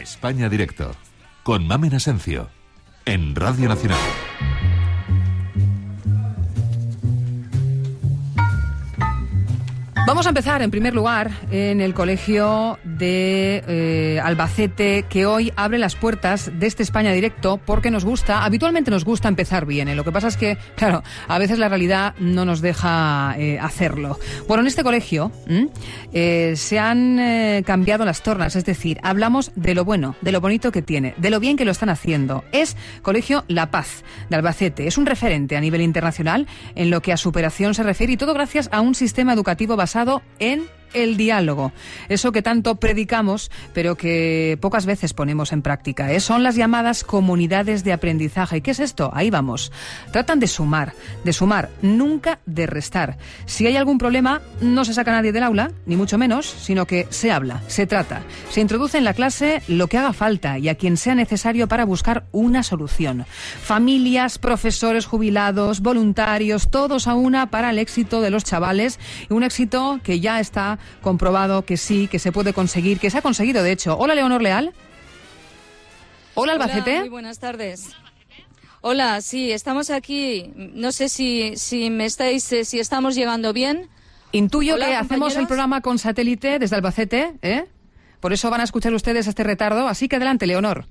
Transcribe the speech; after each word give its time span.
España 0.00 0.48
Directo 0.48 0.96
con 1.42 1.66
Mamen 1.66 1.94
Asencio 1.94 2.48
en 3.04 3.34
Radio 3.34 3.68
Nacional. 3.68 3.98
Vamos 10.10 10.26
a 10.26 10.30
empezar, 10.30 10.60
en 10.60 10.72
primer 10.72 10.92
lugar, 10.92 11.30
en 11.52 11.80
el 11.80 11.94
colegio 11.94 12.80
de 12.82 13.62
eh, 13.68 14.20
Albacete, 14.20 15.04
que 15.08 15.24
hoy 15.24 15.52
abre 15.54 15.78
las 15.78 15.94
puertas 15.94 16.50
de 16.52 16.66
este 16.66 16.82
España 16.82 17.12
Directo 17.12 17.60
porque 17.64 17.92
nos 17.92 18.04
gusta, 18.04 18.44
habitualmente 18.44 18.90
nos 18.90 19.04
gusta 19.04 19.28
empezar 19.28 19.66
bien. 19.66 19.86
¿eh? 19.86 19.94
Lo 19.94 20.02
que 20.02 20.10
pasa 20.10 20.26
es 20.26 20.36
que, 20.36 20.58
claro, 20.74 21.04
a 21.28 21.38
veces 21.38 21.60
la 21.60 21.68
realidad 21.68 22.16
no 22.18 22.44
nos 22.44 22.60
deja 22.60 23.36
eh, 23.38 23.60
hacerlo. 23.60 24.18
Bueno, 24.48 24.62
en 24.62 24.66
este 24.66 24.82
colegio 24.82 25.30
se 26.12 26.78
han 26.80 27.62
cambiado 27.62 28.04
las 28.04 28.22
tornas, 28.22 28.56
es 28.56 28.64
decir, 28.64 28.98
hablamos 29.04 29.52
de 29.54 29.76
lo 29.76 29.84
bueno, 29.84 30.16
de 30.22 30.32
lo 30.32 30.40
bonito 30.40 30.72
que 30.72 30.82
tiene, 30.82 31.14
de 31.18 31.30
lo 31.30 31.38
bien 31.38 31.56
que 31.56 31.64
lo 31.64 31.70
están 31.70 31.88
haciendo. 31.88 32.42
Es 32.50 32.76
Colegio 33.02 33.44
La 33.46 33.70
Paz 33.70 34.02
de 34.28 34.34
Albacete. 34.34 34.88
Es 34.88 34.98
un 34.98 35.06
referente 35.06 35.56
a 35.56 35.60
nivel 35.60 35.82
internacional 35.82 36.48
en 36.74 36.90
lo 36.90 37.00
que 37.00 37.12
a 37.12 37.16
superación 37.16 37.74
se 37.74 37.84
refiere 37.84 38.14
y 38.14 38.16
todo 38.16 38.34
gracias 38.34 38.68
a 38.72 38.80
un 38.80 38.96
sistema 38.96 39.34
educativo 39.34 39.76
basado 39.76 39.99
en 40.38 40.68
el 40.94 41.16
diálogo. 41.16 41.72
Eso 42.08 42.32
que 42.32 42.42
tanto 42.42 42.76
predicamos, 42.76 43.50
pero 43.72 43.96
que 43.96 44.58
pocas 44.60 44.86
veces 44.86 45.14
ponemos 45.14 45.52
en 45.52 45.62
práctica. 45.62 46.12
¿eh? 46.12 46.20
Son 46.20 46.42
las 46.42 46.56
llamadas 46.56 47.04
comunidades 47.04 47.84
de 47.84 47.92
aprendizaje. 47.92 48.58
¿Y 48.58 48.60
qué 48.60 48.72
es 48.72 48.80
esto? 48.80 49.10
Ahí 49.14 49.30
vamos. 49.30 49.72
Tratan 50.12 50.40
de 50.40 50.46
sumar, 50.46 50.94
de 51.24 51.32
sumar, 51.32 51.70
nunca 51.82 52.40
de 52.46 52.66
restar. 52.66 53.18
Si 53.46 53.66
hay 53.66 53.76
algún 53.76 53.98
problema, 53.98 54.42
no 54.60 54.84
se 54.84 54.94
saca 54.94 55.12
nadie 55.12 55.32
del 55.32 55.44
aula, 55.44 55.70
ni 55.86 55.96
mucho 55.96 56.18
menos, 56.18 56.46
sino 56.46 56.86
que 56.86 57.06
se 57.10 57.30
habla, 57.30 57.62
se 57.68 57.86
trata. 57.86 58.22
Se 58.50 58.60
introduce 58.60 58.98
en 58.98 59.04
la 59.04 59.14
clase 59.14 59.62
lo 59.68 59.86
que 59.86 59.98
haga 59.98 60.12
falta 60.12 60.58
y 60.58 60.68
a 60.68 60.74
quien 60.74 60.96
sea 60.96 61.14
necesario 61.14 61.68
para 61.68 61.84
buscar 61.84 62.24
una 62.32 62.62
solución. 62.62 63.26
Familias, 63.62 64.38
profesores 64.38 65.06
jubilados, 65.06 65.80
voluntarios, 65.80 66.70
todos 66.70 67.06
a 67.06 67.14
una 67.14 67.50
para 67.50 67.70
el 67.70 67.78
éxito 67.78 68.20
de 68.20 68.30
los 68.30 68.44
chavales. 68.44 68.98
Un 69.28 69.42
éxito 69.42 70.00
que 70.02 70.20
ya 70.20 70.40
está 70.40 70.78
comprobado 71.00 71.64
que 71.64 71.76
sí, 71.76 72.08
que 72.08 72.18
se 72.18 72.32
puede 72.32 72.52
conseguir, 72.52 72.98
que 72.98 73.10
se 73.10 73.18
ha 73.18 73.22
conseguido 73.22 73.62
de 73.62 73.72
hecho. 73.72 73.96
Hola, 73.96 74.14
Leonor 74.14 74.42
Leal. 74.42 74.72
Hola, 76.34 76.52
Albacete. 76.52 76.92
Hola, 76.92 77.00
muy 77.00 77.08
buenas 77.08 77.38
tardes. 77.38 77.90
Hola, 78.82 79.20
sí, 79.20 79.52
estamos 79.52 79.90
aquí. 79.90 80.52
No 80.56 80.92
sé 80.92 81.08
si, 81.08 81.56
si 81.56 81.90
me 81.90 82.06
estáis, 82.06 82.50
eh, 82.52 82.64
si 82.64 82.78
estamos 82.78 83.14
llegando 83.14 83.52
bien. 83.52 83.88
Intuyo 84.32 84.76
que 84.76 84.94
hacemos 84.94 85.36
el 85.36 85.46
programa 85.46 85.80
con 85.80 85.98
satélite 85.98 86.58
desde 86.58 86.76
Albacete, 86.76 87.34
¿eh? 87.42 87.66
Por 88.20 88.32
eso 88.32 88.48
van 88.50 88.60
a 88.60 88.64
escuchar 88.64 88.94
ustedes 88.94 89.26
este 89.26 89.44
retardo. 89.44 89.88
Así 89.88 90.08
que 90.08 90.16
adelante, 90.16 90.46
Leonor. 90.46 90.86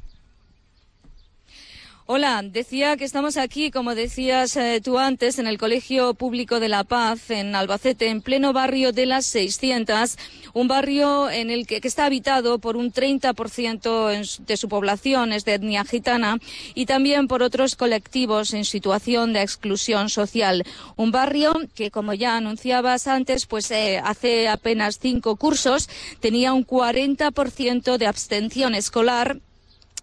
Hola, 2.12 2.42
decía 2.44 2.98
que 2.98 3.06
estamos 3.06 3.38
aquí, 3.38 3.70
como 3.70 3.94
decías 3.94 4.58
eh, 4.58 4.82
tú 4.84 4.98
antes, 4.98 5.38
en 5.38 5.46
el 5.46 5.60
Colegio 5.60 6.16
Público 6.16 6.60
de 6.60 6.68
la 6.68 6.84
Paz, 6.84 7.30
en 7.30 7.54
Albacete, 7.54 8.08
en 8.08 8.24
pleno 8.24 8.52
barrio 8.52 8.92
de 8.92 9.06
las 9.06 9.28
600, 9.28 10.18
un 10.54 10.68
barrio 10.68 11.30
en 11.30 11.52
el 11.52 11.68
que, 11.68 11.80
está 11.84 12.06
habitado 12.06 12.58
por 12.58 12.78
un 12.78 12.92
30% 12.92 14.40
de 14.44 14.58
su 14.58 14.68
población, 14.68 15.34
es 15.34 15.46
de 15.46 15.54
etnia 15.54 15.86
gitana, 15.86 16.40
y 16.74 16.88
también 16.88 17.28
por 17.28 17.44
otros 17.44 17.76
colectivos 17.76 18.56
en 18.56 18.66
situación 18.66 19.32
de 19.32 19.44
exclusión 19.44 20.10
social. 20.10 20.64
Un 20.96 21.12
barrio 21.12 21.54
que, 21.76 21.92
como 21.92 22.16
ya 22.16 22.38
anunciabas 22.38 23.06
antes, 23.06 23.46
pues 23.46 23.70
eh, 23.70 24.02
hace 24.04 24.48
apenas 24.48 24.98
cinco 25.00 25.36
cursos 25.36 25.88
tenía 26.20 26.54
un 26.54 26.66
40% 26.66 27.98
de 28.00 28.08
abstención 28.08 28.74
escolar 28.74 29.42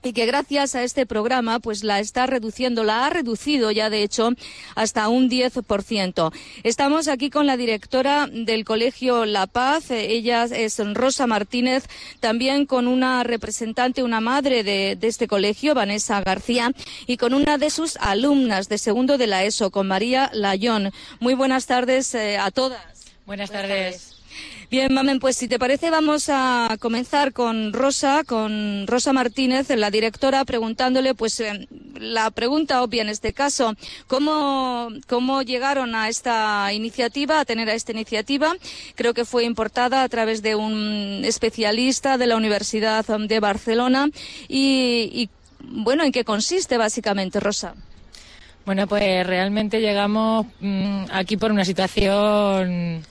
y 0.07 0.13
que 0.13 0.25
gracias 0.25 0.75
a 0.75 0.83
este 0.83 1.05
programa 1.05 1.59
pues 1.59 1.85
la 1.85 2.01
está 2.01 2.27
reduciendo, 2.27 2.85
la 2.85 3.07
ha 3.07 3.11
reducido 3.11 3.71
ya 3.71 3.91
de 3.91 4.03
hecho 4.03 4.31
hasta 4.75 5.09
un 5.09 5.29
10%. 5.29 6.33
Estamos 6.63 7.09
aquí 7.09 7.29
con 7.29 7.47
la 7.47 7.57
directora 7.57 8.29
del 8.31 8.65
Colegio 8.65 9.27
La 9.27 9.47
Paz, 9.47 9.91
ella 9.91 10.45
es 10.45 10.81
Rosa 10.95 11.27
Martínez, 11.27 11.85
también 12.21 12.67
con 12.67 12.87
una 12.87 13.25
representante, 13.25 14.03
una 14.03 14.21
madre 14.21 14.63
de, 14.63 14.99
este 15.03 15.29
colegio, 15.29 15.75
Vanessa 15.75 16.21
García, 16.21 16.73
y 17.07 17.17
con 17.17 17.35
una 17.35 17.59
de 17.59 17.71
sus 17.71 17.97
alumnas 17.97 18.69
de 18.69 18.79
segundo 18.79 19.19
de 19.19 19.27
la 19.27 19.45
ESO, 19.45 19.71
con 19.71 19.87
María 19.89 20.31
Layón. 20.33 20.93
Muy 21.21 21.35
buenas 21.35 21.67
tardes 21.67 22.15
eh, 22.15 22.39
a 22.39 22.51
todas. 22.51 22.81
Buenas 23.27 23.51
tardes. 23.51 24.16
Bien, 24.69 24.93
Mamen, 24.93 25.21
pues 25.21 25.37
si 25.37 25.47
te 25.47 25.61
parece 25.61 25.91
vamos 25.91 26.29
a 26.29 26.77
comenzar 26.81 27.33
con 27.33 27.73
Rosa, 27.73 28.25
con 28.27 28.89
Rosa 28.89 29.13
Martínez, 29.13 29.71
la 29.71 29.93
directora, 29.93 30.45
preguntándole, 30.45 31.15
pues 31.15 31.39
eh, 31.39 31.69
la 32.01 32.33
pregunta 32.33 32.83
obvia 32.83 33.03
en 33.03 33.09
este 33.09 33.33
caso, 33.33 33.75
¿cómo, 34.09 34.89
¿cómo 35.07 35.43
llegaron 35.43 35.95
a 35.95 36.09
esta 36.09 36.73
iniciativa, 36.73 37.39
a 37.39 37.45
tener 37.45 37.71
a 37.71 37.75
esta 37.75 37.93
iniciativa? 37.93 38.55
Creo 38.97 39.15
que 39.15 39.25
fue 39.25 39.45
importada 39.45 40.03
a 40.03 40.09
través 40.09 40.43
de 40.43 40.57
un 40.57 41.23
especialista 41.25 42.19
de 42.19 42.27
la 42.27 42.37
Universidad 42.37 43.07
de 43.07 43.41
Barcelona 43.41 44.09
y, 44.49 45.31
bueno, 45.61 46.03
¿en 46.03 46.11
qué 46.11 46.25
consiste 46.25 46.77
básicamente, 46.77 47.39
Rosa? 47.39 47.75
Bueno, 48.65 48.89
pues 48.89 49.25
realmente 49.25 49.81
llegamos 49.81 50.47
mm, 50.59 51.05
aquí 51.13 51.37
por 51.37 51.53
una 51.53 51.65
situación 51.65 53.05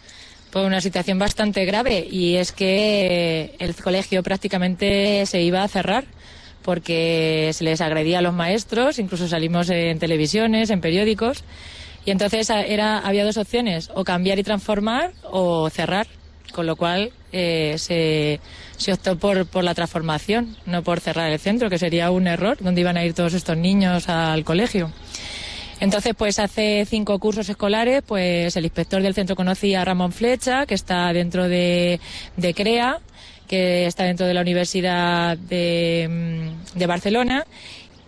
fue 0.55 0.65
una 0.65 0.79
situación 0.79 1.19
bastante 1.19 1.65
grave 1.65 2.07
y 2.09 2.37
es 2.37 2.53
que 2.53 3.57
el 3.59 3.75
colegio 3.75 4.23
prácticamente 4.23 5.25
se 5.25 5.41
iba 5.41 5.61
a 5.61 5.67
cerrar 5.67 6.05
porque 6.61 7.51
se 7.51 7.65
les 7.65 7.81
agredía 7.81 8.19
a 8.19 8.21
los 8.21 8.33
maestros, 8.33 8.97
incluso 8.97 9.27
salimos 9.27 9.69
en 9.69 9.99
televisiones, 9.99 10.69
en 10.69 10.79
periódicos, 10.79 11.43
y 12.05 12.11
entonces 12.11 12.49
era, 12.49 12.99
había 12.99 13.25
dos 13.25 13.35
opciones, 13.35 13.91
o 13.95 14.05
cambiar 14.05 14.39
y 14.39 14.43
transformar 14.43 15.11
o 15.23 15.69
cerrar, 15.69 16.07
con 16.53 16.65
lo 16.67 16.77
cual 16.77 17.11
eh, 17.33 17.75
se, 17.77 18.39
se 18.77 18.93
optó 18.93 19.17
por, 19.17 19.45
por 19.47 19.65
la 19.65 19.75
transformación, 19.75 20.55
no 20.65 20.83
por 20.83 21.01
cerrar 21.01 21.33
el 21.33 21.39
centro, 21.39 21.69
que 21.69 21.79
sería 21.79 22.11
un 22.11 22.27
error, 22.27 22.55
donde 22.61 22.79
iban 22.79 22.95
a 22.95 23.03
ir 23.03 23.13
todos 23.13 23.33
estos 23.33 23.57
niños 23.57 24.07
al 24.07 24.45
colegio. 24.45 24.89
Entonces, 25.79 26.13
pues 26.17 26.39
hace 26.39 26.85
cinco 26.85 27.19
cursos 27.19 27.49
escolares, 27.49 28.01
pues 28.05 28.55
el 28.55 28.63
inspector 28.63 29.01
del 29.01 29.13
centro 29.13 29.35
conocía 29.35 29.81
a 29.81 29.85
Ramón 29.85 30.11
Flecha, 30.11 30.65
que 30.65 30.73
está 30.73 31.11
dentro 31.11 31.49
de, 31.49 31.99
CREA, 32.55 32.99
que 33.47 33.85
está 33.85 34.05
dentro 34.05 34.25
de 34.25 34.33
la 34.33 34.41
Universidad 34.41 35.37
de, 35.37 36.53
mm, 36.75 36.87
Barcelona. 36.87 37.45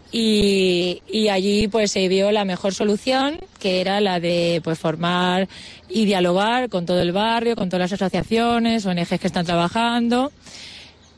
Y, 0.10 1.02
allí 1.30 1.68
pues 1.68 1.92
se 1.92 2.08
vio 2.08 2.32
la 2.32 2.46
mejor 2.46 2.74
solución 2.74 3.40
que 3.60 3.82
era 3.82 4.00
la 4.00 4.22
de 4.22 4.62
pues 4.64 4.80
formar 4.80 5.50
y 5.90 6.06
dialogar 6.06 6.70
con 6.70 6.86
todo 6.86 7.02
el 7.02 7.12
barrio, 7.12 7.58
con 7.58 7.68
todas 7.68 7.92
las 7.92 8.02
asociaciones, 8.02 8.86
ONGs 8.86 9.20
que 9.20 9.28
están 9.28 9.46
trabajando, 9.46 10.32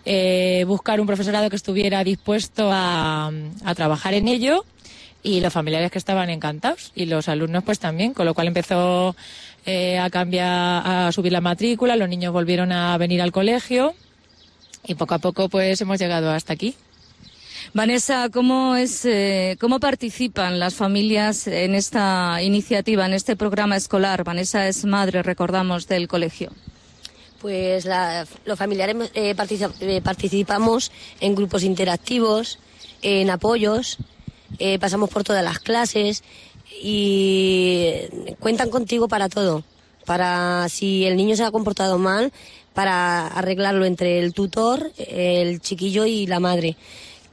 eh, 0.06 0.64
buscar 0.68 1.00
un 1.00 1.06
profesorado 1.06 1.50
que 1.52 1.56
estuviera 1.56 2.04
dispuesto 2.04 2.72
a, 2.72 3.32
a 3.64 3.76
trabajar 3.76 4.16
en 4.16 4.28
ello 4.28 4.66
y 5.22 5.42
los 5.42 5.52
familiares 5.52 5.92
que 5.92 5.98
estaban 5.98 6.30
encantados 6.30 6.92
y 6.96 7.06
los 7.06 7.28
alumnos 7.28 7.64
pues 7.64 7.80
también, 7.80 8.14
con 8.14 8.26
lo 8.26 8.34
cual 8.34 8.48
empezó 8.48 9.16
eh, 9.66 10.00
a 10.00 10.10
cambiar, 10.10 10.48
a 10.86 11.12
subir 11.12 11.32
la 11.32 11.42
matrícula, 11.42 11.96
los 11.96 12.10
niños 12.10 12.34
volvieron 12.34 12.72
a 12.72 12.98
venir 12.98 13.22
al 13.22 13.32
colegio 13.32 13.94
y 14.86 14.96
poco 14.96 15.16
a 15.16 15.20
poco 15.20 15.50
pues 15.50 15.82
hemos 15.82 16.00
llegado 16.00 16.32
hasta 16.32 16.54
aquí. 16.54 16.76
Vanessa, 17.74 18.30
¿cómo, 18.30 18.76
es, 18.76 19.06
eh, 19.06 19.58
¿cómo 19.60 19.80
participan 19.80 20.60
las 20.60 20.74
familias 20.74 21.46
en 21.46 21.76
esta 21.76 22.42
iniciativa, 22.42 23.06
en 23.06 23.14
este 23.14 23.36
programa 23.36 23.76
escolar? 23.76 24.24
Vanessa 24.24 24.68
es 24.68 24.86
madre, 24.86 25.22
recordamos, 25.22 25.88
del 25.88 26.08
colegio. 26.08 26.52
Pues 27.42 27.88
los 28.46 28.58
familiares 28.58 29.12
eh, 29.14 29.36
participamos 30.04 30.92
en 31.22 31.36
grupos 31.36 31.64
interactivos, 31.64 32.60
en 33.02 33.30
apoyos, 33.30 33.98
eh, 34.60 34.78
pasamos 34.80 35.10
por 35.10 35.24
todas 35.24 35.44
las 35.44 35.60
clases 35.60 36.24
y 36.82 38.04
cuentan 38.40 38.70
contigo 38.70 39.08
para 39.08 39.30
todo. 39.30 39.64
Para 40.06 40.68
si 40.70 41.06
el 41.06 41.18
niño 41.18 41.36
se 41.36 41.44
ha 41.44 41.52
comportado 41.52 41.98
mal, 41.98 42.32
para 42.74 43.28
arreglarlo 43.28 43.86
entre 43.86 44.20
el 44.20 44.34
tutor, 44.34 44.92
el 44.98 45.60
chiquillo 45.62 46.06
y 46.06 46.28
la 46.28 46.40
madre. 46.40 46.76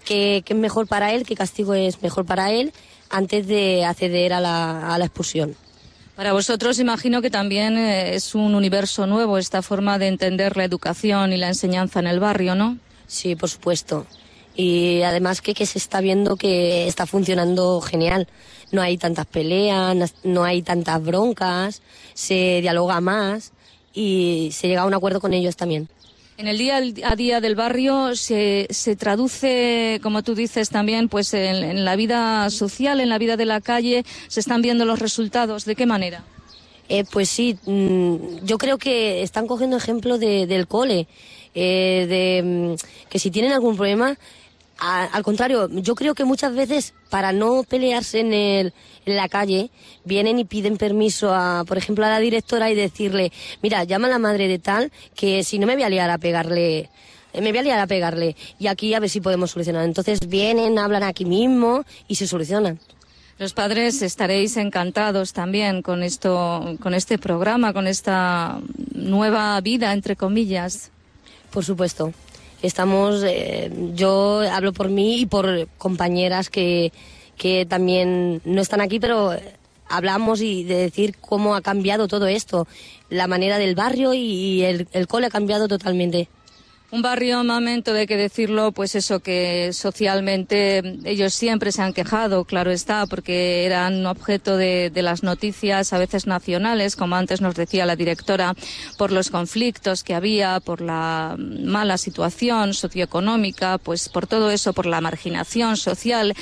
Que, 0.05 0.45
es 0.47 0.57
mejor 0.57 0.87
para 0.87 1.13
él, 1.13 1.25
qué 1.25 1.35
castigo 1.35 1.75
es 1.75 2.03
mejor 2.03 2.25
para 2.27 2.51
él 2.53 2.73
antes 3.11 3.47
de 3.47 3.85
acceder 3.85 4.33
a 4.33 4.41
la, 4.41 4.95
a 4.95 4.99
la 4.99 5.05
expulsión. 5.07 5.57
Para 6.17 6.33
vosotros 6.33 6.79
imagino 6.79 7.21
que 7.21 7.31
también 7.31 7.77
eh, 7.77 8.15
es 8.15 8.35
un 8.35 8.55
universo 8.55 9.07
nuevo 9.07 9.37
esta 9.37 9.61
forma 9.61 9.99
de 9.99 10.09
entender 10.09 10.57
la 10.57 10.65
educación 10.65 11.33
y 11.33 11.37
la 11.37 11.49
enseñanza 11.49 12.01
en 12.01 12.07
el 12.07 12.21
barrio, 12.21 12.55
¿no? 12.55 12.79
Sí, 13.07 13.37
por 13.37 13.51
supuesto. 13.51 14.07
Y 14.57 15.03
además 15.03 15.43
que, 15.43 15.55
que 15.55 15.67
se 15.67 15.79
está 15.79 16.01
viendo 16.01 16.37
que 16.37 16.89
está 16.89 17.07
funcionando 17.07 17.81
genial. 17.81 18.27
No 18.73 18.83
hay 18.83 18.97
tantas 18.97 19.27
peleas, 19.27 20.15
no 20.25 20.45
hay 20.45 20.63
tantas 20.63 21.03
broncas, 21.03 21.83
se 22.15 22.61
dialoga 22.63 23.01
más 23.01 23.53
y 23.93 24.51
se 24.53 24.69
llega 24.69 24.83
a 24.83 24.87
un 24.87 24.95
acuerdo 24.95 25.21
con 25.21 25.33
ellos 25.33 25.57
también. 25.57 25.89
En 26.39 26.49
el 26.49 26.59
día 26.59 26.83
a 27.05 27.17
día 27.17 27.41
del 27.41 27.55
barrio 27.55 28.15
se, 28.15 28.67
se 28.69 28.95
traduce, 28.95 30.01
como 30.03 30.23
tú 30.23 30.35
dices 30.35 30.69
también, 30.69 31.09
pues 31.09 31.33
en, 31.33 31.85
la 31.87 31.97
vida 31.97 32.51
social, 32.51 33.01
en 33.01 33.09
la 33.09 33.17
vida 33.17 33.39
de 33.39 33.47
la 33.47 33.63
calle, 33.63 34.05
se 34.29 34.41
están 34.41 34.61
viendo 34.61 34.85
los 34.85 34.99
resultados. 34.99 35.65
¿De 35.65 35.75
qué 35.75 35.87
manera? 35.87 36.25
Eh, 36.91 37.05
pues 37.11 37.31
sí, 37.31 37.59
mm, 37.65 38.45
yo 38.45 38.59
creo 38.59 38.77
que 38.77 39.23
están 39.23 39.47
cogiendo 39.47 39.79
ejemplo 39.79 40.19
del 40.19 40.67
cole, 40.69 41.09
eh, 41.55 42.07
de 42.07 42.43
mm, 42.45 43.09
que 43.09 43.19
si 43.19 43.31
tienen 43.31 43.53
algún 43.53 43.77
problema 43.77 44.19
al 44.79 45.23
contrario, 45.23 45.69
yo 45.71 45.95
creo 45.95 46.15
que 46.15 46.25
muchas 46.25 46.55
veces 46.55 46.93
para 47.09 47.33
no 47.33 47.63
pelearse 47.63 48.21
en, 48.21 48.33
el, 48.33 48.75
en 49.07 49.17
la 49.17 49.29
calle 49.29 49.71
vienen 50.05 50.39
y 50.39 50.45
piden 50.45 50.77
permiso 50.77 51.35
a, 51.35 51.65
por 51.67 51.79
ejemplo, 51.79 52.05
a 52.05 52.11
la 52.11 52.19
directora 52.19 52.71
y 52.71 52.75
decirle, 52.75 53.33
mira, 53.63 53.85
llama 53.85 54.09
a 54.09 54.11
la 54.11 54.19
madre 54.19 54.49
de 54.49 54.59
tal 54.59 54.93
que 55.15 55.45
si 55.45 55.59
no 55.59 55.67
me 55.67 55.75
voy 55.75 55.85
a 55.85 55.89
liar 55.89 56.11
a 56.11 56.19
pegarle, 56.19 56.91
eh, 57.33 57.41
me 57.41 57.51
voy 57.51 57.59
a 57.59 57.63
liar 57.63 57.79
a 57.79 57.87
pegarle 57.87 58.37
y 58.59 58.67
aquí 58.67 58.93
a 58.93 59.01
ver 59.01 59.09
si 59.09 59.21
podemos 59.21 59.53
solucionar. 59.53 59.85
Entonces 59.85 60.21
vienen, 60.29 60.79
hablan 60.79 61.05
aquí 61.05 61.25
mismo 61.25 61.85
y 62.07 62.17
se 62.17 62.27
solucionan. 62.27 62.79
Los 63.39 63.55
padres 63.55 64.03
estaréis 64.03 64.57
encantados 64.57 65.33
también 65.33 65.83
con 65.83 66.03
esto, 66.03 66.77
con 66.81 66.93
este 66.95 67.19
programa, 67.19 67.73
con 67.73 67.87
esta 67.87 68.61
nueva 68.93 69.59
vida 69.63 69.93
entre 69.93 70.17
comillas. 70.17 70.91
Por 71.51 71.65
supuesto 71.65 72.13
estamos, 72.63 73.23
eh, 73.25 73.71
yo 73.95 74.41
hablo 74.53 74.73
por 74.73 74.89
mí 74.89 75.21
y 75.21 75.27
por 75.27 75.69
compañeras 75.79 76.51
que, 76.51 76.93
que 77.37 77.67
también 77.67 78.41
no 78.45 78.63
están 78.63 78.81
aquí, 78.81 79.01
pero 79.01 79.35
hablamos 79.89 80.41
y 80.41 80.65
de 80.65 80.77
decir 80.77 81.15
cómo 81.21 81.55
ha 81.55 81.61
cambiado 81.61 82.09
todo 82.09 82.27
esto, 82.27 82.67
la 83.09 83.27
manera 83.27 83.59
del 83.59 83.75
barrio 83.75 84.15
y 84.15 84.63
el, 84.63 84.89
el 84.93 85.07
cole 85.07 85.27
ha 85.27 85.31
cambiado 85.31 85.69
totalmente. 85.69 86.29
Un 86.93 87.03
barrio, 87.03 87.43
momento 87.43 87.93
de 87.93 88.07
que 88.07 88.17
decirlo, 88.17 88.71
pues 88.71 88.95
eso 88.95 89.19
que 89.19 89.73
socialmente 89.73 90.99
ellos 91.05 91.35
siempre 91.35 91.73
se 91.73 91.83
han 91.83 91.93
quejado, 91.93 92.45
claro 92.45 92.71
está, 92.71 93.07
porque 93.07 93.65
eran 93.65 94.07
objeto 94.07 94.57
de, 94.57 94.93
las 94.95 95.25
noticias 95.25 95.93
a 95.93 95.99
veces 95.99 96.29
nacionales, 96.29 96.95
como 96.95 97.17
antes 97.17 97.41
nos 97.41 97.57
decía 97.57 97.87
la 97.87 97.97
directora, 97.97 98.55
por 98.99 99.11
los 99.11 99.31
conflictos 99.31 100.05
que 100.05 100.15
había, 100.15 100.61
por 100.61 100.81
la 100.81 101.35
mala 101.39 101.99
situación 101.99 102.73
socioeconómica, 102.73 103.79
pues 103.79 104.09
por 104.09 104.29
todo 104.29 104.53
eso, 104.53 104.73
por 104.73 104.87
la 104.87 105.01
marginación 105.01 105.77
social. 105.77 106.35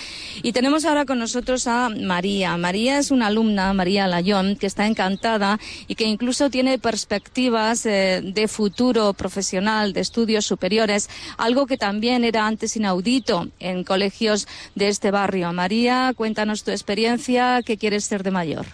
Y 0.43 0.53
tenemos 0.53 0.85
ahora 0.85 1.07
con 1.07 1.19
nosotros 1.19 1.67
a 1.67 1.89
María. 1.89 2.59
María 2.59 2.99
es 2.99 3.11
una 3.11 3.29
alumna, 3.29 3.73
María 3.73 4.07
Layón, 4.07 4.57
que 4.57 4.67
está 4.67 4.87
encantada 4.87 5.59
y 5.89 5.95
que 5.95 6.05
incluso 6.05 6.51
tiene 6.51 6.79
perspectivas 6.79 7.87
eh, 7.87 8.21
de 8.23 8.47
futuro 8.47 9.15
profesional, 9.15 9.95
de 9.95 10.01
estudio 10.01 10.34
superiores, 10.43 11.09
algo 11.37 11.67
que 11.67 11.77
también 11.77 12.25
era 12.25 12.47
antes 12.47 12.77
inaudito 12.77 13.49
en 13.61 13.85
colegios 13.85 14.49
de 14.75 14.89
este 14.89 15.11
barrio. 15.11 15.53
María, 15.53 16.13
cuéntanos 16.17 16.65
tu 16.65 16.71
experiencia, 16.71 17.61
¿qué 17.65 17.77
quieres 17.77 18.05
ser 18.05 18.23
de 18.23 18.31
mayor? 18.31 18.67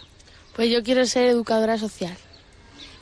Pues 0.55 0.71
yo 0.71 0.83
quiero 0.83 1.05
ser 1.07 1.27
educadora 1.27 1.79
social. 1.79 2.17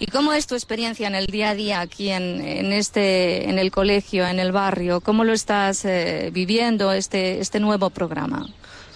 ¿Y 0.01 0.07
cómo 0.07 0.33
es 0.33 0.47
tu 0.47 0.55
experiencia 0.55 1.09
en 1.09 1.17
el 1.17 1.27
día 1.27 1.51
a 1.51 1.55
día 1.55 1.81
aquí 1.81 2.11
en, 2.11 2.73
este, 2.73 3.49
en 3.49 3.59
el 3.59 3.73
colegio, 3.73 4.27
en 4.29 4.39
el 4.39 4.53
barrio? 4.53 5.01
¿Cómo 5.01 5.25
lo 5.25 5.33
estás 5.33 5.85
eh, 5.85 6.31
viviendo 6.33 6.93
este, 6.93 7.41
este 7.41 7.59
nuevo 7.59 7.91
programa? 7.91 8.47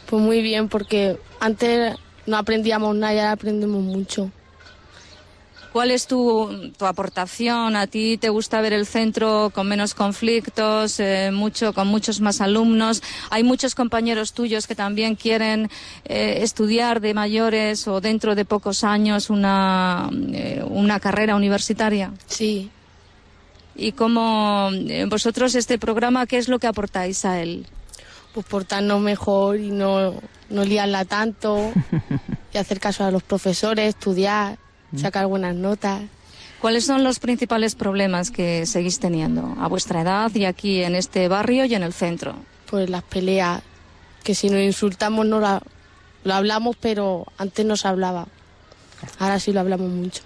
Pues 0.06 0.23
muy 0.23 0.43
bien, 0.43 0.69
porque 0.69 1.19
antes 1.41 1.97
no 2.26 2.37
aprendíamos 2.37 2.94
nada 2.94 3.15
y 3.15 3.19
ahora 3.19 3.32
aprendemos 3.32 3.82
mucho. 3.82 4.31
¿Cuál 5.72 5.90
es 5.90 6.06
tu, 6.06 6.70
tu, 6.76 6.84
aportación? 6.84 7.76
¿A 7.76 7.86
ti 7.86 8.19
te 8.19 8.28
gusta 8.28 8.60
ver 8.60 8.74
el 8.74 8.84
centro 8.84 9.50
con 9.54 9.66
menos 9.66 9.94
conflictos, 9.94 11.00
eh, 11.00 11.30
mucho, 11.32 11.72
con 11.72 11.88
muchos 11.88 12.20
más 12.20 12.42
alumnos? 12.42 13.02
¿Hay 13.30 13.42
muchos 13.42 13.74
compañeros 13.74 14.34
tuyos 14.34 14.66
que 14.66 14.74
también 14.74 15.14
quieren 15.14 15.70
eh, 16.04 16.40
estudiar 16.42 17.00
de 17.00 17.14
mayores 17.14 17.88
o 17.88 18.02
dentro 18.02 18.34
de 18.34 18.44
pocos 18.44 18.84
años 18.84 19.30
una, 19.30 20.10
eh, 20.34 20.62
una 20.69 21.00
carrera 21.00 21.36
universitaria? 21.36 22.12
Sí. 22.26 22.70
¿Y 23.74 23.92
cómo 23.92 24.69
vosotros 25.08 25.54
este 25.54 25.78
programa, 25.78 26.26
qué 26.26 26.36
es 26.36 26.48
lo 26.48 26.58
que 26.58 26.66
aportáis 26.66 27.24
a 27.24 27.40
él? 27.40 27.66
Pues 28.34 28.44
portarnos 28.44 29.00
mejor 29.00 29.58
y 29.58 29.70
no, 29.70 30.12
no 30.50 30.64
liarla 30.64 31.06
tanto 31.06 31.72
y 32.52 32.58
hacer 32.58 32.78
caso 32.78 33.04
a 33.04 33.10
los 33.10 33.22
profesores, 33.22 33.88
estudiar 33.88 34.58
sacar 34.97 35.27
buenas 35.27 35.55
notas. 35.55 36.03
¿Cuáles 36.61 36.85
son 36.85 37.03
los 37.03 37.19
principales 37.19 37.75
problemas 37.75 38.31
que 38.31 38.67
seguís 38.67 39.00
teniendo 39.00 39.56
a 39.59 39.67
vuestra 39.67 40.03
edad 40.03 40.33
y 40.35 40.44
aquí 40.44 40.83
en 40.83 40.94
este 40.94 41.27
barrio 41.29 41.65
y 41.65 41.75
en 41.75 41.83
el 41.83 41.93
centro? 41.93 42.37
Pues 42.71 42.89
las 42.89 43.03
peleas, 43.03 43.62
que 44.23 44.35
si 44.35 44.49
nos 44.49 44.61
insultamos 44.61 45.27
no 45.27 45.41
la, 45.41 45.61
lo 46.25 46.35
hablamos, 46.35 46.77
pero 46.81 47.27
antes 47.37 47.67
no 47.67 47.77
se 47.77 47.89
hablaba. 47.89 48.29
Ahora 49.19 49.41
sí 49.41 49.53
lo 49.53 49.61
hablamos 49.61 49.91
mucho. 49.91 50.23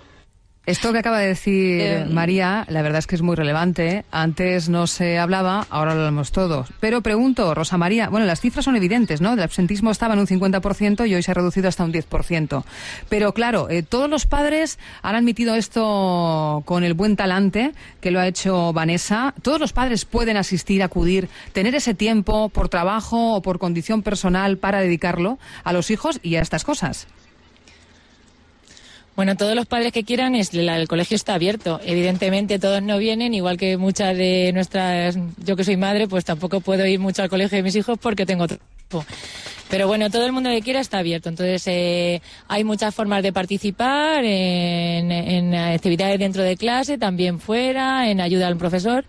Esto 0.66 0.92
que 0.92 0.98
acaba 0.98 1.20
de 1.20 1.28
decir 1.28 1.80
eh, 1.80 2.06
María, 2.10 2.66
la 2.68 2.82
verdad 2.82 2.98
es 2.98 3.06
que 3.06 3.14
es 3.14 3.22
muy 3.22 3.36
relevante. 3.36 4.04
Antes 4.10 4.68
no 4.68 4.88
se 4.88 5.16
hablaba, 5.16 5.64
ahora 5.70 5.94
lo 5.94 6.00
hablamos 6.00 6.32
todos. 6.32 6.70
Pero 6.80 7.02
pregunto, 7.02 7.54
Rosa 7.54 7.78
María, 7.78 8.08
bueno, 8.08 8.26
las 8.26 8.40
cifras 8.40 8.64
son 8.64 8.74
evidentes, 8.74 9.20
¿no? 9.20 9.34
El 9.34 9.42
absentismo 9.42 9.92
estaba 9.92 10.14
en 10.14 10.20
un 10.20 10.26
50% 10.26 11.08
y 11.08 11.14
hoy 11.14 11.22
se 11.22 11.30
ha 11.30 11.34
reducido 11.34 11.68
hasta 11.68 11.84
un 11.84 11.92
10%. 11.92 12.64
Pero 13.08 13.32
claro, 13.32 13.70
eh, 13.70 13.84
todos 13.84 14.10
los 14.10 14.26
padres 14.26 14.80
han 15.02 15.14
admitido 15.14 15.54
esto 15.54 16.64
con 16.64 16.82
el 16.82 16.94
buen 16.94 17.14
talante 17.14 17.72
que 18.00 18.10
lo 18.10 18.18
ha 18.18 18.26
hecho 18.26 18.72
Vanessa. 18.72 19.34
Todos 19.42 19.60
los 19.60 19.72
padres 19.72 20.04
pueden 20.04 20.36
asistir, 20.36 20.82
acudir, 20.82 21.28
tener 21.52 21.76
ese 21.76 21.94
tiempo 21.94 22.48
por 22.48 22.68
trabajo 22.68 23.36
o 23.36 23.40
por 23.40 23.60
condición 23.60 24.02
personal 24.02 24.58
para 24.58 24.80
dedicarlo 24.80 25.38
a 25.62 25.72
los 25.72 25.92
hijos 25.92 26.18
y 26.24 26.34
a 26.34 26.42
estas 26.42 26.64
cosas. 26.64 27.06
Bueno, 29.16 29.34
todos 29.34 29.54
los 29.54 29.64
padres 29.64 29.92
que 29.92 30.04
quieran, 30.04 30.34
el 30.34 30.88
colegio 30.88 31.14
está 31.14 31.34
abierto. 31.34 31.80
Evidentemente 31.84 32.58
todos 32.58 32.82
no 32.82 32.98
vienen, 32.98 33.32
igual 33.32 33.56
que 33.56 33.78
muchas 33.78 34.14
de 34.16 34.50
nuestras, 34.52 35.16
yo 35.38 35.56
que 35.56 35.64
soy 35.64 35.78
madre, 35.78 36.06
pues 36.06 36.26
tampoco 36.26 36.60
puedo 36.60 36.86
ir 36.86 37.00
mucho 37.00 37.22
al 37.22 37.30
colegio 37.30 37.56
de 37.56 37.62
mis 37.62 37.74
hijos 37.76 37.98
porque 37.98 38.26
tengo 38.26 38.44
otro 38.44 38.58
pero 39.68 39.88
bueno, 39.88 40.10
todo 40.10 40.24
el 40.26 40.32
mundo 40.32 40.50
que 40.50 40.62
quiera 40.62 40.80
está 40.80 40.98
abierto. 40.98 41.28
Entonces, 41.28 41.64
eh, 41.66 42.22
hay 42.46 42.62
muchas 42.62 42.94
formas 42.94 43.22
de 43.22 43.32
participar 43.32 44.24
en, 44.24 45.54
actividades 45.54 46.18
dentro 46.18 46.42
de 46.42 46.56
clase, 46.56 46.98
también 46.98 47.40
fuera, 47.40 48.08
en 48.08 48.20
ayuda 48.20 48.46
al 48.46 48.56
profesor, 48.56 49.04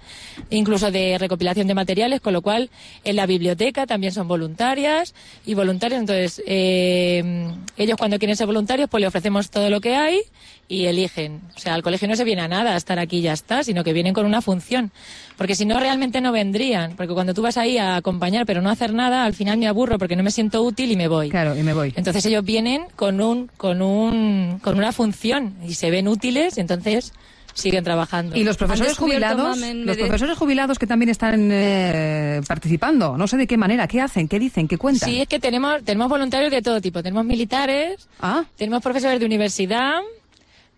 incluso 0.49 0.89
de 0.91 1.17
recopilación 1.19 1.67
de 1.67 1.75
materiales, 1.75 2.21
con 2.21 2.33
lo 2.33 2.41
cual 2.41 2.69
en 3.03 3.15
la 3.15 3.25
biblioteca 3.25 3.85
también 3.85 4.13
son 4.13 4.27
voluntarias 4.27 5.13
y 5.45 5.53
voluntarios. 5.53 5.99
Entonces, 5.99 6.41
eh, 6.47 7.51
ellos 7.77 7.97
cuando 7.97 8.17
quieren 8.17 8.35
ser 8.35 8.47
voluntarios, 8.47 8.89
pues 8.89 9.01
le 9.01 9.07
ofrecemos 9.07 9.51
todo 9.51 9.69
lo 9.69 9.79
que 9.79 9.95
hay 9.95 10.21
y 10.67 10.85
eligen. 10.85 11.41
O 11.55 11.59
sea, 11.59 11.75
al 11.75 11.83
colegio 11.83 12.07
no 12.07 12.15
se 12.15 12.23
viene 12.23 12.41
a 12.41 12.47
nada 12.47 12.73
a 12.73 12.77
estar 12.77 12.99
aquí 12.99 13.17
y 13.17 13.21
ya 13.21 13.33
está, 13.33 13.63
sino 13.63 13.83
que 13.83 13.93
vienen 13.93 14.13
con 14.13 14.25
una 14.25 14.41
función. 14.41 14.91
Porque 15.37 15.55
si 15.55 15.65
no, 15.65 15.79
realmente 15.79 16.19
no 16.19 16.31
vendrían. 16.31 16.95
Porque 16.95 17.13
cuando 17.13 17.33
tú 17.33 17.41
vas 17.41 17.57
ahí 17.57 17.77
a 17.77 17.95
acompañar 17.95 18.45
pero 18.45 18.61
no 18.61 18.69
hacer 18.69 18.93
nada, 18.93 19.23
al 19.23 19.33
final 19.33 19.57
me 19.57 19.67
aburro 19.67 19.97
porque 19.97 20.15
no 20.15 20.23
me 20.23 20.31
siento 20.31 20.46
útil 20.55 20.91
y 20.91 20.95
me 20.95 21.07
voy. 21.07 21.29
Claro, 21.29 21.55
y 21.57 21.63
me 21.63 21.73
voy. 21.73 21.93
Entonces 21.95 22.25
ellos 22.25 22.43
vienen 22.43 22.85
con 22.95 23.21
un, 23.21 23.47
con 23.57 23.81
un, 23.81 24.59
con 24.61 24.77
una 24.77 24.91
función 24.91 25.55
y 25.67 25.73
se 25.73 25.91
ven 25.91 26.07
útiles, 26.07 26.57
entonces 26.57 27.13
siguen 27.53 27.83
trabajando. 27.83 28.35
Y 28.35 28.43
los 28.43 28.57
profesores 28.57 28.97
jubilados, 28.97 29.57
los 29.57 29.97
profesores 29.97 30.37
jubilados 30.37 30.77
que 30.77 30.87
también 30.87 31.09
están 31.09 31.49
eh, 31.51 32.41
participando, 32.47 33.17
no 33.17 33.27
sé 33.27 33.37
de 33.37 33.47
qué 33.47 33.57
manera, 33.57 33.87
qué 33.87 34.01
hacen, 34.01 34.27
qué 34.27 34.39
dicen, 34.39 34.67
qué 34.67 34.77
cuentan. 34.77 35.09
Sí, 35.09 35.21
es 35.21 35.27
que 35.27 35.39
tenemos 35.39 35.83
tenemos 35.83 36.09
voluntarios 36.09 36.51
de 36.51 36.61
todo 36.61 36.81
tipo, 36.81 37.01
tenemos 37.01 37.25
militares, 37.25 38.07
ah. 38.21 38.45
tenemos 38.55 38.83
profesores 38.83 39.19
de 39.19 39.25
universidad, 39.25 39.99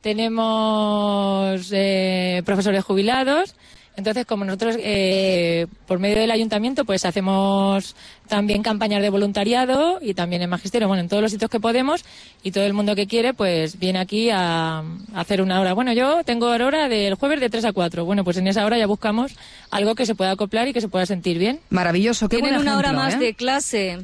tenemos 0.02 1.70
eh, 1.72 2.42
profesores 2.46 2.84
jubilados. 2.84 3.56
Entonces, 4.00 4.26
como 4.26 4.46
nosotros, 4.46 4.78
eh, 4.80 5.68
por 5.86 6.00
medio 6.00 6.20
del 6.20 6.32
ayuntamiento, 6.32 6.86
pues 6.86 7.06
hacemos 7.06 7.96
también 8.28 8.64
campañas 8.64 9.02
de 9.02 9.10
voluntariado 9.10 10.00
y 10.02 10.14
también 10.14 10.42
en 10.42 10.50
magisterio, 10.50 10.88
bueno, 10.88 11.02
en 11.02 11.10
todos 11.10 11.22
los 11.22 11.32
sitios 11.32 11.52
que 11.52 11.60
podemos 11.60 12.06
y 12.42 12.52
todo 12.52 12.64
el 12.64 12.74
mundo 12.74 12.96
que 12.96 13.08
quiere, 13.08 13.34
pues 13.34 13.78
viene 13.78 14.00
aquí 14.00 14.30
a, 14.32 14.84
hacer 15.14 15.42
una 15.42 15.60
hora. 15.60 15.74
Bueno, 15.74 15.94
yo 15.94 16.24
tengo 16.24 16.48
hora 16.48 16.88
del 16.88 17.16
jueves 17.16 17.42
de 17.42 17.50
3 17.50 17.66
a 17.66 17.74
4. 17.74 18.06
Bueno, 18.06 18.24
pues 18.24 18.38
en 18.38 18.48
esa 18.48 18.66
hora 18.66 18.78
ya 18.78 18.88
buscamos 18.88 19.36
algo 19.70 19.96
que 19.96 20.06
se 20.06 20.16
pueda 20.16 20.32
acoplar 20.32 20.68
y 20.68 20.74
que 20.74 20.82
se 20.82 20.88
pueda 20.88 21.06
sentir 21.06 21.38
bien. 21.38 21.60
Maravilloso, 21.70 22.30
qué 22.30 22.38
Tienen 22.38 22.56
buen 22.56 22.68
una 22.68 22.78
hora 22.78 22.94
más 22.94 23.16
¿eh? 23.16 23.18
de 23.18 23.34
clase. 23.34 24.00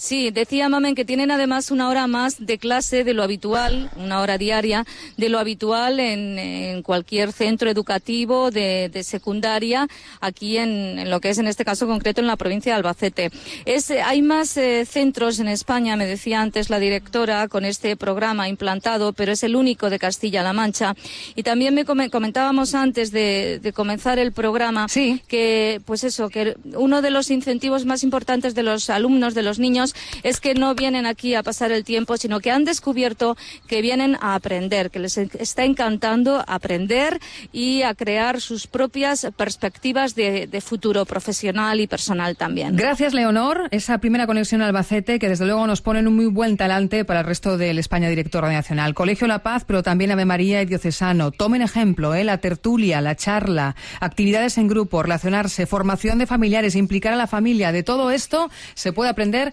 Sí, 0.00 0.30
decía 0.30 0.68
Mamen 0.68 0.94
que 0.94 1.04
tienen 1.04 1.32
además 1.32 1.72
una 1.72 1.88
hora 1.88 2.06
más 2.06 2.36
de 2.46 2.56
clase 2.58 3.02
de 3.02 3.14
lo 3.14 3.24
habitual, 3.24 3.90
una 3.96 4.20
hora 4.20 4.38
diaria, 4.38 4.84
de 5.16 5.28
lo 5.28 5.40
habitual 5.40 5.98
en, 5.98 6.38
en 6.38 6.82
cualquier 6.84 7.32
centro 7.32 7.68
educativo 7.68 8.52
de, 8.52 8.90
de 8.92 9.02
secundaria, 9.02 9.88
aquí 10.20 10.56
en, 10.56 11.00
en 11.00 11.10
lo 11.10 11.20
que 11.20 11.30
es 11.30 11.38
en 11.38 11.48
este 11.48 11.64
caso 11.64 11.88
concreto 11.88 12.20
en 12.20 12.28
la 12.28 12.36
provincia 12.36 12.72
de 12.72 12.76
Albacete. 12.76 13.30
Es, 13.64 13.90
hay 13.90 14.22
más 14.22 14.56
eh, 14.56 14.86
centros 14.86 15.40
en 15.40 15.48
España, 15.48 15.96
me 15.96 16.06
decía 16.06 16.42
antes 16.42 16.70
la 16.70 16.78
directora, 16.78 17.48
con 17.48 17.64
este 17.64 17.96
programa 17.96 18.48
implantado, 18.48 19.12
pero 19.12 19.32
es 19.32 19.42
el 19.42 19.56
único 19.56 19.90
de 19.90 19.98
Castilla-La 19.98 20.52
Mancha. 20.52 20.94
Y 21.34 21.42
también 21.42 21.74
me 21.74 21.84
come- 21.84 22.08
comentábamos 22.08 22.76
antes 22.76 23.10
de, 23.10 23.58
de 23.60 23.72
comenzar 23.72 24.20
el 24.20 24.30
programa 24.30 24.86
Sí. 24.88 25.20
que, 25.26 25.80
pues 25.84 26.04
eso, 26.04 26.28
que 26.28 26.54
uno 26.76 27.02
de 27.02 27.10
los 27.10 27.32
incentivos 27.32 27.84
más 27.84 28.04
importantes 28.04 28.54
de 28.54 28.62
los 28.62 28.90
alumnos, 28.90 29.34
de 29.34 29.42
los 29.42 29.58
niños, 29.58 29.87
es 30.22 30.40
que 30.40 30.54
no 30.54 30.74
vienen 30.74 31.06
aquí 31.06 31.34
a 31.34 31.42
pasar 31.42 31.72
el 31.72 31.84
tiempo, 31.84 32.16
sino 32.16 32.40
que 32.40 32.50
han 32.50 32.64
descubierto 32.64 33.36
que 33.66 33.82
vienen 33.82 34.16
a 34.20 34.34
aprender, 34.34 34.90
que 34.90 34.98
les 34.98 35.18
está 35.18 35.64
encantando 35.64 36.44
aprender 36.46 37.20
y 37.52 37.82
a 37.82 37.94
crear 37.94 38.40
sus 38.40 38.66
propias 38.66 39.26
perspectivas 39.36 40.14
de, 40.14 40.48
futuro 40.64 41.04
profesional 41.06 41.80
y 41.80 41.86
personal 41.86 42.36
también. 42.36 42.76
Gracias, 42.76 43.14
Leonor. 43.14 43.68
Esa 43.70 43.98
primera 43.98 44.26
conexión 44.26 44.60
Albacete, 44.60 45.18
que 45.18 45.28
desde 45.28 45.46
luego 45.46 45.66
nos 45.66 45.80
pone 45.80 46.00
un 46.00 46.16
muy 46.16 46.26
buen 46.26 46.56
talante 46.56 47.04
para 47.04 47.20
el 47.20 47.26
resto 47.26 47.56
del 47.56 47.78
España 47.78 48.08
Director 48.08 48.44
Nacional. 48.44 48.94
Colegio 48.94 49.26
La 49.26 49.42
Paz, 49.42 49.64
pero 49.64 49.82
también 49.82 50.10
Ave 50.10 50.24
María 50.24 50.60
y 50.62 50.66
Diocesano. 50.66 51.30
Tomen 51.30 51.62
ejemplo, 51.62 52.14
¿eh? 52.14 52.24
la 52.24 52.38
tertulia, 52.38 53.00
la 53.00 53.16
charla, 53.16 53.76
actividades 54.00 54.58
en 54.58 54.68
grupo, 54.68 55.02
relacionarse, 55.02 55.66
formación 55.66 56.18
de 56.18 56.26
familiares, 56.26 56.74
implicar 56.74 57.12
a 57.12 57.16
la 57.16 57.26
familia. 57.26 57.72
De 57.72 57.82
todo 57.82 58.10
esto 58.10 58.50
se 58.74 58.92
puede 58.92 59.10
aprender 59.10 59.52